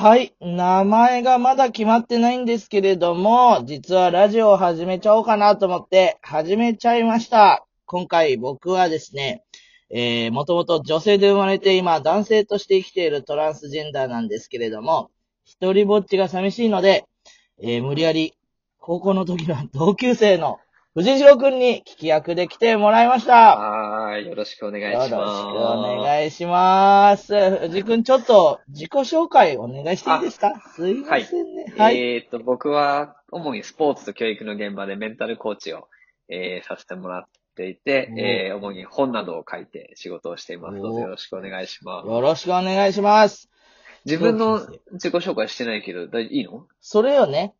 [0.00, 0.32] はい。
[0.40, 7.66] 名前がまだ決まってないんですけれども、実はラジオを始めちゃおうかなと思って、始めちゃいました。
[7.84, 9.42] 今回僕はですね、
[9.90, 15.10] えー、もともと女性で生まれて今男性として生きているトランスジェンダーなんですけれども、
[15.44, 17.04] 一人ぼっちが寂しいので、
[17.60, 18.34] えー、無理やり
[18.78, 20.60] 高校の時の同級生の
[20.98, 23.56] 藤代くんに聞き役で来てもらいました。
[23.56, 24.26] はーい。
[24.26, 25.10] よろしくお願いします。
[25.12, 27.58] よろしくお願いします。
[27.68, 30.60] 藤くん、ちょっと自己紹介お願いしていいですか？
[30.74, 31.72] すいませんね。
[31.78, 31.98] はい。
[31.98, 35.86] えっ、と、僕は、主にスポーツと教育の現場でメンタルコーチを、
[36.28, 40.80] えーさせてもらっていて、おえー主に本などを書いて仕事をしています。
[40.80, 42.08] どうぞおよろしくお願いします。
[42.08, 43.48] よろしくお願いします。
[44.04, 46.66] 自分の自己紹介してないけど、いいの？
[46.80, 47.54] それよね。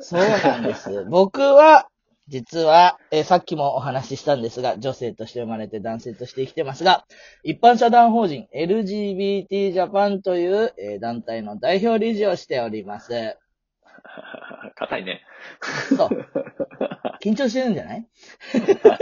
[0.00, 1.04] そうなんです。
[1.10, 1.88] 僕は、
[2.28, 7.04] 実は、えーさっきもお話ししたんですが、女性として生まれて男性として生きてますが、
[7.42, 13.36] 一般社団法人 LGBT ジャパンという、えー団体の代表理事をしております。
[14.76, 15.22] 硬いね。
[15.96, 16.08] そう。
[17.22, 18.06] 緊張してるんじゃない？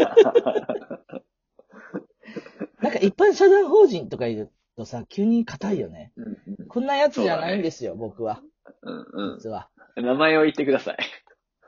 [2.80, 6.12] なんか一般社団法人とか言うとさ、急に硬いよね。
[6.16, 6.36] うん
[6.68, 8.40] こんなやつじゃないんですよ、僕は。
[8.82, 9.68] うん実は。
[9.96, 10.06] うん。
[10.06, 10.98] 名前を言ってください。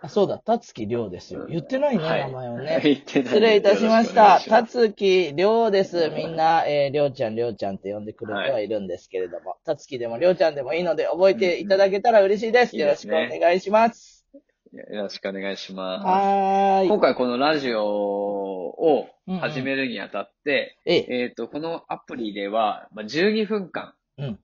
[0.05, 1.47] あ、そうだ、たつきりょうですよ。
[1.47, 2.81] 言ってないね、はい名前をね。
[2.85, 4.41] 言ってない失礼いたしました。
[4.41, 6.11] たたつきりょうです。
[6.11, 12.75] みんな、えー、りょうちゃん、りょうちゃんって呼んでくれてはいるんですけれども、たつきでもりょうちゃんでもいいので覚えていただけたら嬉しいです。
[12.75, 14.27] いいよろしくお願いします。
[14.73, 16.05] よろしくお願いします。
[16.05, 16.89] はーい。
[16.89, 19.07] 今回このラジオを
[19.41, 24.41] 始めるにあたって、ええ、えっ、と、このアプリでは、まあ、12分間うん。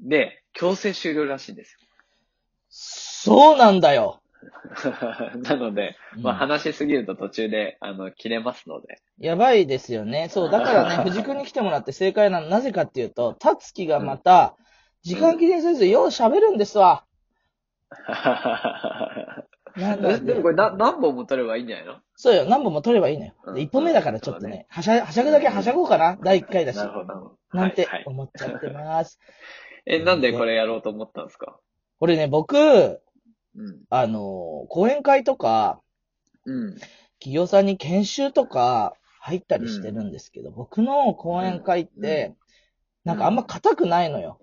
[0.00, 1.76] で強制終了らしいんです
[2.70, 4.19] そうなんだよ。
[4.46, 4.52] よ。
[5.42, 9.00] なので、まあ、うん話しすぎると途中で、あの、切れますので。
[9.18, 10.28] やばいですよね。
[10.30, 12.48] そう、だからね、 藤君に来てもらって正解なの。
[12.48, 14.56] なぜかっていうと、たつきがまた、
[15.02, 17.04] 時間切りにせず、よう喋るんですわ。
[19.76, 21.94] なんだでもこれな何本も取ればいいんじゃないの？
[22.16, 23.34] そうよ、何本も取ればいいのよ。
[23.44, 26.18] うんで一本目だからちょっとね、はしゃ、はしゃぐだけはしゃごうかな。
[26.22, 26.76] 第1回だし。
[26.76, 27.36] なるほどなるほど。
[27.58, 29.20] なんてはいはい思っちゃってます。
[29.86, 31.58] え、なんでこれやろうと思ったんですか？
[32.00, 33.00] これね、僕、
[33.56, 33.82] うん。
[33.90, 35.80] あの、講演会とか、
[36.46, 36.74] うん。
[37.18, 42.34] 企業さんに研修とか入ったりしてるんですけど、僕の講演会って、
[43.04, 44.40] なんかあんま硬くないのよ。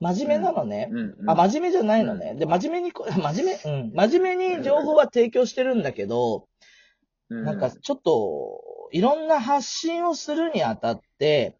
[0.00, 0.88] 真面目なのね。
[0.90, 0.98] うん。
[0.98, 2.34] うんあ、真面目じゃないのね。
[2.34, 3.92] で、真面目にこ、 真面目、うん。
[3.94, 6.48] 真面目に情報は提供してるんだけど、
[7.30, 8.60] なんかちょっと、
[8.92, 11.56] いろんな発信をするにあたって、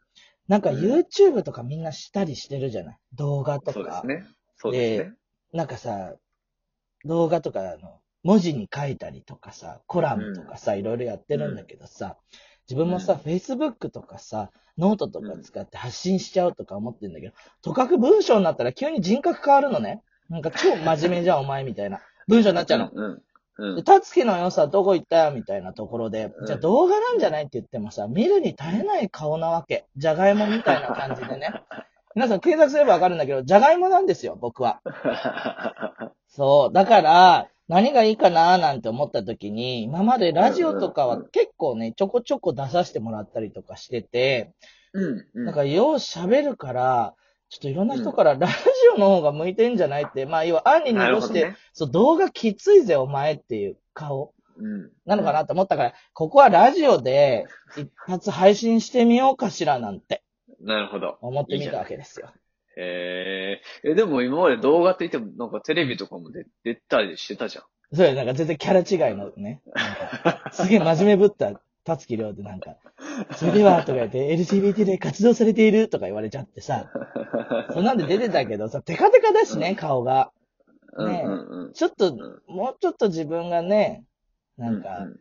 [0.46, 3.72] なんかうん YouTube とかみんなしたりしてるじゃない動画とか。
[3.72, 4.26] そうですね。
[4.56, 5.14] そうですね。
[5.52, 6.14] なんかさ、
[7.04, 12.16] 動画とかあの、文字に書いたりとかさ、コラムとかさ、いろいろやってるんだけどさ、
[12.68, 20.02] 自分もさ、Facebook とかさ、ノートとか使って発信しちゃうとか思ってんだけど、とかく文章になったら急に人格変わるのね。
[20.30, 22.00] なんか超真面目じゃん、お前みたいな。
[22.26, 22.90] 文章になっちゃうの。
[22.92, 23.22] うん。
[23.58, 23.76] うん。
[23.76, 29.84] で、たつきの良さどこ行ったよみたいなところで、うんじゃあ動画なんじゃないって言ってもさ、見るに耐えない顔なわけ。
[29.96, 31.52] じゃがいもみたいな感じでね。
[32.14, 34.80] 皆さん検索すればわかるんだけど、じゃがいもなんですよ、僕は。
[36.34, 36.72] そう。
[36.72, 44.52] だから、何がいいかなーなんて思った時に、今までラジオとかは結構ね、ちょこちょこ出させてもらったりとかしてて、
[44.92, 45.26] うん。
[45.32, 45.44] うん。
[45.44, 47.14] なんかよう喋るから、
[47.48, 48.54] ちょっといろんな人からラジ
[48.96, 51.54] オの方が向いてんじゃないって、まあ要は案に濁して。
[51.72, 54.90] そう、動画きついぜお前っていう顔うん。
[55.06, 57.46] なのかなと思ったから、ここはラジオで
[57.76, 60.24] 一発配信してみようかしらなんて
[60.60, 61.18] なるほど。
[61.20, 62.32] 思ってみたわけですよ。
[62.76, 63.90] へえ。
[63.90, 67.64] え、でも今まで動画って言っても、なんかテレビとかも出出たりしてたじゃん。
[67.94, 69.62] そうや、なんか全然キャラ違いのね。
[69.74, 72.76] なんかすげえ真面目ぶった、たつきりょうでなんか、
[73.36, 76.90] それでは、とか言って、LGBT で活動されているとか言われちゃってさ、
[77.72, 80.32] そんなんで出てたけどさ、テカテカだしね、顔が。
[80.96, 81.72] うんねうんうん。
[81.72, 84.04] ちょっとん、もうちょっと自分がね、
[84.56, 85.20] なんか、うう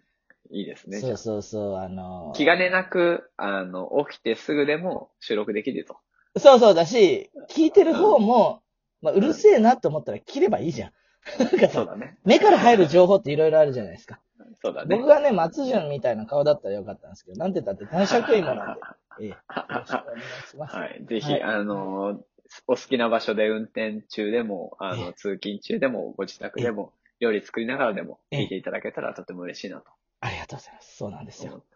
[0.52, 1.00] いいですね。
[1.00, 5.98] そうそうそう、あの、気兼ねなく、あの、起きてすぐでも収録できると。
[6.38, 8.62] そうそうだし、聞いてる方も、
[9.02, 10.92] まあ、うるせえなって思ったら切ればいいじゃん。
[11.40, 12.18] なんかさ、そうだね。
[12.26, 14.20] 目から入る情報っていろいろあるじゃないですか。
[14.62, 14.96] そうだね。
[14.96, 18.82] 僕がね、松潤みたいな顔だったらよかったんですけど、なんて言ったって男爵芋なんで、
[19.22, 19.36] ええ、よ
[19.70, 20.76] ろしくお願いします。
[20.76, 21.06] はい。
[21.06, 22.22] ぜひ、はいあの、
[22.68, 30.98] お好きな場所で運転中でも、あえの、通勤中でも、ご自宅でも、料理作りながらでも、ええ聞いていただけたらとても嬉しいなとありがとうございます。
[30.98, 31.54] そうなんですよ。
[31.54, 31.68] 思って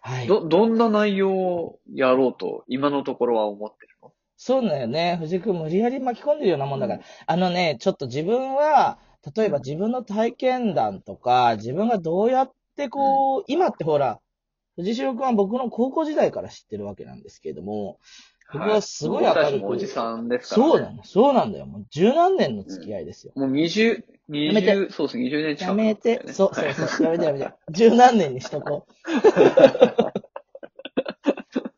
[0.00, 0.26] はい。
[0.26, 3.88] ど、どんな内容をやろうと、今のところは思ってる？
[3.93, 3.93] の
[4.36, 5.16] そうだよね。
[5.20, 7.00] 藤井君無理やり巻き込んでるようなもんだから。
[7.26, 8.98] あのね、ちょっと自分は、
[9.34, 14.20] 例えば自分の体験談とか、自分がどうやってこう、今ってほら、
[14.76, 17.98] 藤代君は僕の高校時代から知ってるわけなんですけれども、
[18.52, 19.46] 僕はすごい明るく。
[19.46, 20.72] ちもおじさんですから、ね。
[20.72, 21.66] そうなの、そうなんだよ。
[21.66, 23.32] もう十何年の付き合いですよ。
[23.36, 27.52] もう20、やめて20、そうですね、20年近く、やめて、そうそうそう、やめてやめて。
[27.70, 28.92] 十何年にしとこう。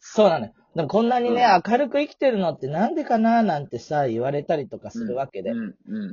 [0.01, 0.53] そうなのよ。
[0.77, 5.53] でもこんなにね、う明るく生きてるのってなんでかななんてさ、言われたりとかするわけで。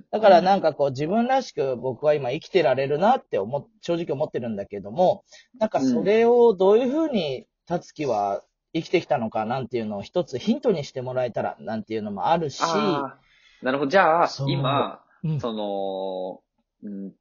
[0.10, 5.26] だからなんかこう自分らしく僕は今生きてられるなって思っ、正直思ってるんだけども、
[5.60, 8.42] なんかそれをどういうふうにたつきは
[8.74, 13.92] 生きてきたのかなんていうのを一つヒントにしてもらえたらなんていうのもあるし、なるほど。
[13.92, 16.42] じゃあ今、うんその、
[16.84, 17.12] うん、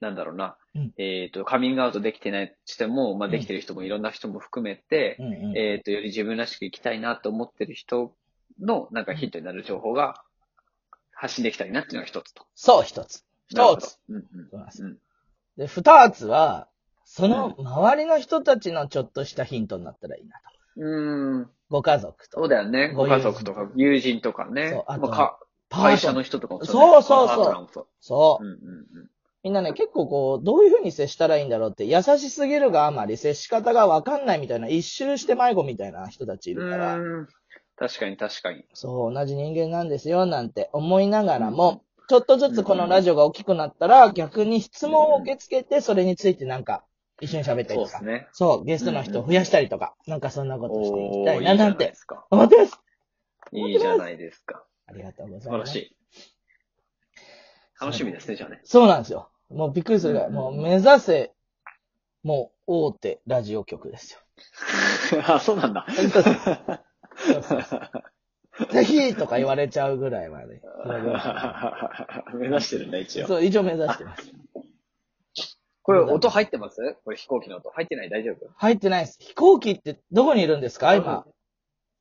[0.00, 0.56] なんだろうな。
[0.76, 8.14] うんえっ、と、カミングアウトできてないとしても、まあ、うんできてる人もいろんな人も含めて、うんうんえっ、と、より自分らしく生きたいなと思ってる人
[8.60, 10.22] の、なんかヒントになる情報が
[11.12, 12.44] 発信できたらいいなっていうのが一つと。
[12.54, 13.24] そう、一つ。
[13.48, 13.98] 一つ。。
[14.08, 14.86] うんそうなんうん。
[14.86, 14.98] うん
[15.56, 16.68] で、二つは、
[17.04, 20.42] その周りの人たちのちょっとしたヒントになったらいいなと。
[20.76, 21.50] うーん。
[21.70, 22.40] ご家族と。
[22.40, 22.92] そうだよね。
[22.92, 24.70] ご家族とか友人とかね。
[24.70, 25.38] そうあと
[25.68, 27.86] 会社の人とかもねそうそうそうそう。
[28.00, 28.48] そうう。
[28.48, 29.10] んうんうん。
[29.46, 36.98] みんなね、結構こう、どういう風に接したらいいんだろうって、優しすぎるがあまり接し方がわかんないみたいな、一周して迷子みたいな人たちいるから、
[37.76, 38.64] 確かに確かに。
[38.74, 46.84] そう、同じ人間なんですよ、なんて思いながらも、ちょっとずつこのラジオが大きくなったら、逆に質問を受け付けて、それについてなんか、
[47.20, 48.28] 一緒に喋ったりとかそうです、ね。
[48.32, 52.26] そう、ゲストの人を増やしたりとか、なんかそんなことしていきたいな、じゃなんいでなてすか。
[52.32, 52.80] 思ってます。
[53.52, 54.64] いいじゃないですか。
[54.88, 55.70] ありがとうございます。
[55.70, 55.96] 素晴らしい。
[57.80, 58.60] 楽しみですね、じゃあね。
[58.64, 59.28] そうなんですよ。
[59.50, 61.32] もうびっくりするぐらい、うんもう目指せ、
[62.22, 64.20] もう大手ラジオ局ですよ。
[65.28, 65.86] あ、そうなんだ。
[65.88, 66.02] そ
[67.38, 67.90] うそうそう
[68.72, 70.62] ぜひとか言われちゃうぐらいまで。
[72.34, 73.26] 目指してるんだ、一応。
[73.26, 74.32] そう、一応目指してます。
[75.82, 76.96] これ音入ってます？
[77.04, 77.70] これ飛行機の音。
[77.70, 78.08] 入ってない？
[78.10, 78.48] 大丈夫？
[78.56, 79.18] 入ってないです。
[79.20, 80.94] 飛行機ってどこにいるんですか？
[80.96, 81.24] 今。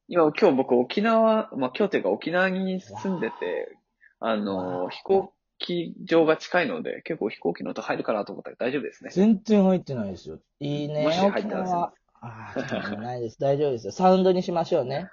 [0.08, 3.78] 今、今日僕沖縄、まあ今日というか沖縄に住んでて、
[4.20, 9.10] あわの、あ飛行機場が近いので、結構飛行機の音入るかなと思ったけど大丈夫ですね。
[9.14, 10.40] 全然入ってないですよ。
[10.60, 11.94] いいね、もし入沖ったら縄。
[12.22, 13.40] ああ、ないです。
[13.40, 13.92] 大丈夫ですよ。
[13.92, 15.10] サウンドにしましょうね。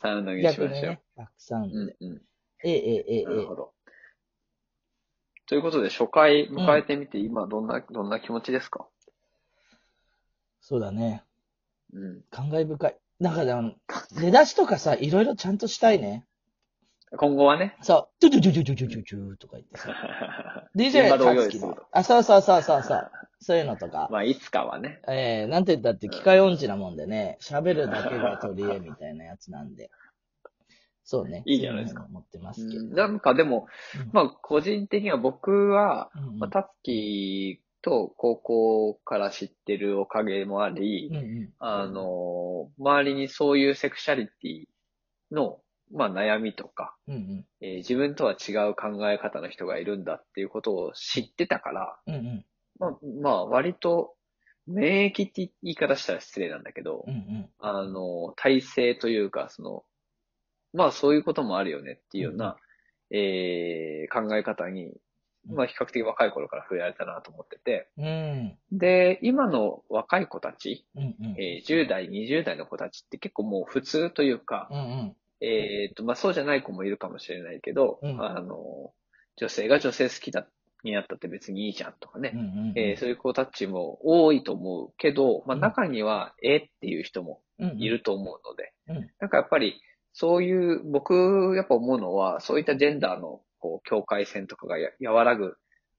[0.00, 0.68] サウンドにしましょう。
[0.68, 1.02] 逆にね。
[1.16, 1.96] バックサウンドで。
[2.00, 2.22] うんうん。
[2.62, 3.72] ええ、ええ、ええ、なるほど。
[5.46, 8.86] ということで、初回迎えてみて、今どんな、どんな気持ちですか？
[10.60, 11.22] そうだね。
[11.92, 12.22] うん。
[12.30, 12.96] 感慨深い。
[13.20, 13.74] だから、あの
[14.18, 16.24] 出だしとかさ、いろいろちゃんとしたいね。
[17.16, 17.76] 今後はね。
[17.82, 19.94] そう、ちょちょちょちょちょちょとか言ってさ。
[20.76, 21.60] DJ が勝つ。
[21.92, 23.10] あ、そうそうそうそうそう。
[23.40, 24.08] そういうのとか。
[24.10, 25.00] まあ、いつかはね。
[25.08, 29.90] ええー、なんて言ったって機械音痴なもんでね、喋るだけが取り柄みたいなやつなんで。
[31.04, 31.42] そうね。
[31.44, 32.04] いいじゃないですか。
[32.08, 32.84] 思ってますけど。
[32.84, 33.66] なんかでも、
[34.12, 36.10] まあ、個人的には僕は、
[36.50, 44.64] タツキ、まあ、と高校から知ってるおかげもあり、うんうん、あの、周りにそういうセクシャリティ
[45.30, 45.58] の
[45.94, 47.46] まあ、悩みとか、うんうん。
[47.60, 52.46] えー自分とは違う考え方の人がいるんだっていうことを知ってたから、うんうん。
[52.78, 52.90] まあ、
[53.22, 54.14] まあ、割と、
[54.66, 57.50] 免疫って言い方したら失礼なんだけど、うんうん。
[57.58, 59.84] あの、体制というか、その、
[60.72, 62.56] まあそういうこともあるよねっていうような、
[63.10, 64.92] えー考え方に、
[65.46, 68.58] まあ比較的若い頃から触れられたなと思ってて、うん。
[68.72, 71.36] で、今の若い子たち、うんうん。
[71.38, 78.24] えー10代、20代の子たちって結構もう普通というか、うんうんえっと、まあそうじゃない子もいるかもしれないけど、うん。
[78.24, 78.92] あの、
[79.36, 80.46] 女性が女性好きだ、
[80.82, 85.60] になったって別にいいじゃんとかね、うんうんえーそういう子たちも多いと思うけど、まあうん。
[85.60, 89.10] 中には、えっていう人もうんいると思うので、うん。
[89.20, 89.80] なんかやっぱり、
[90.12, 95.56] そういう、僕、やっぱ思うのは、そういったジェンダーの、こう、境界線とかがや和らぐ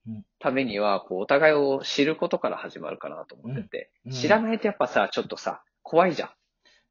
[0.07, 0.25] うん。
[0.37, 4.11] ためには、こう、お互いを知ることから始まるかなと思ってて、うん。
[4.11, 6.31] 知らないとやっぱさ、ちょっとさ、怖いじゃ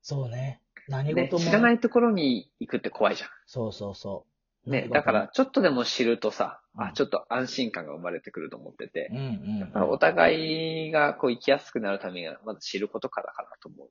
[0.02, 0.60] そうね。
[0.88, 1.16] 何ん。
[1.16, 1.44] ね、事も。
[1.44, 4.26] 知らないところに行くって怖いじゃそうそうそ
[4.66, 4.70] う。
[4.70, 4.72] ん。
[4.72, 13.88] ね、だから、、ちょっとでも知るとさ、うんあ、ちょっと安心感が生まれてくると思っててうん、うんだからお互いがこう生きやすくなるためには、まず知ることからかなと思う。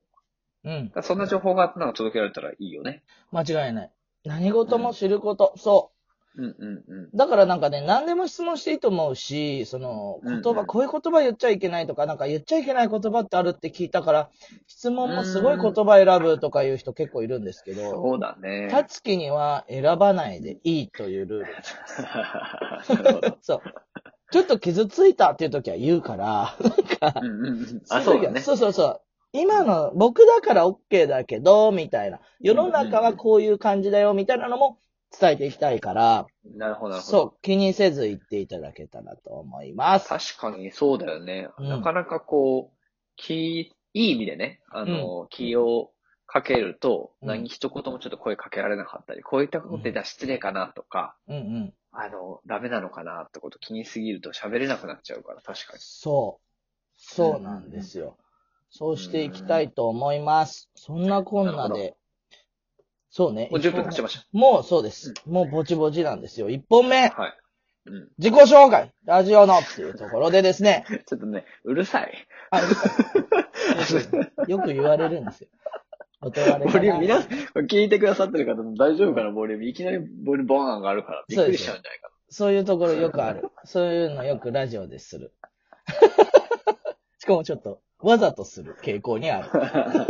[0.66, 0.92] うん。
[1.04, 3.04] そんな情報がなんか届けられたらいいよね。
[3.32, 3.92] 間違いない。
[4.24, 5.54] 何事も知ること。
[5.58, 5.92] そ
[6.36, 7.04] うんうんうん。
[7.06, 7.10] う。
[7.14, 14.30] だからなんかね、何でも質問していいと思うし、その、言葉、うんうんこういう言葉言っちゃいけないとか、なんか言っちゃいけない言葉ってあるって聞いたから、
[14.68, 18.70] 質問もすごい言葉選ぶとかいう人結構いるんですけど、そうだね。
[18.72, 21.46] たつきには選ばないでいいというルール。
[23.04, 23.38] なるほど。
[23.42, 23.62] そう。
[24.32, 27.82] ちょっと傷ついたっていう時は言うから、うんうんうん。
[27.90, 28.42] あ、そうだね。
[28.42, 29.02] そうそうそう。
[29.34, 32.20] 今の、僕だから OK だけど、みたいな。
[32.40, 34.80] 世の中はこういう感じだよ、みたいなのも
[35.20, 37.18] 伝えていきたいから、なるほど、なるほど。
[37.20, 40.10] そう、気にせず言っていただけたらと思います。
[40.10, 41.50] 確かにそうだよね。
[41.58, 42.78] うんなかなかこう、
[43.16, 45.92] 気、いい意味でね、あの、気を
[46.26, 51.74] かけると、うん何一言もちょっと声かけられなかったり、こういったことで失礼かなとか、うんうん。
[51.92, 55.80] あの、ダメなのかなってこと気にすぎると喋れなくなっちゃうから、確かに。
[55.80, 56.44] そう。
[56.98, 58.18] そうなんですよ。
[58.72, 60.70] そうしていきたいと思います。
[60.74, 61.96] そんなこんなで。
[63.16, 63.48] そうね。
[63.52, 65.14] もう10分経ちましもうそうです。
[65.28, 66.50] もうぼちぼちなんですよ。
[66.50, 67.22] 1本目、た。
[67.22, 67.34] はい。
[67.86, 68.10] うん。
[68.18, 70.84] 自己紹介、ラジオのっていうところでですね。
[71.06, 72.28] ちょっとね、うるさい。
[72.50, 72.60] あ、
[74.48, 75.50] よく言われるんですよ。
[76.22, 79.66] ボリューム、皆なさん、聞いてくださってる方も大丈夫かな、ボリューム。
[79.66, 83.48] いきなりボリュームボーンがあるから、びっくりしちゃうんじゃないかそういうところよくある。
[83.64, 85.34] そういうのよくラジオでする。
[87.20, 89.50] しかもちょっと、わざとする傾向にある。
[89.52, 90.08] な。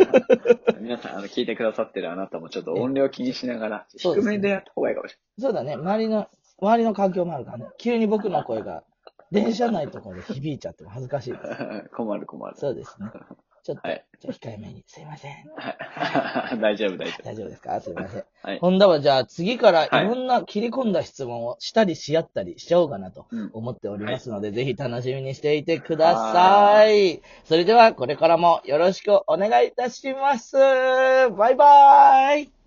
[0.81, 5.73] 皆さん、あの、聞いてくださってるあなたもちょっと音量気にしながら、 低めでやった方がいいかもしそうだね。
[5.73, 6.27] 周りの、
[6.59, 7.67] 周りの環境もあるからね。
[7.77, 8.83] 急に僕の声が、
[9.31, 11.43] 電車内とかで響いちゃっても恥ずかしいです。
[11.43, 11.89] れない。
[11.89, 12.55] 困る困る。
[12.57, 13.09] そうですね。
[13.63, 14.83] ちょっと、はいじゃあ控えめに。
[14.87, 15.31] すいません。
[15.55, 15.77] はい
[16.61, 17.79] 大丈夫、大丈大丈夫ですか？
[17.81, 18.19] すいません。
[18.19, 18.25] 夫。
[18.47, 18.59] はい。
[18.59, 27.21] ほんだはじゃあ次からいはいろんな切り込んだ質問をしたりし合ったりしちゃおうかなとうん思っておりますので、ぜひ楽しみにしていてください。
[27.45, 30.55] それではこれからもよろしくお願いいたします。
[30.57, 32.62] バイバーイ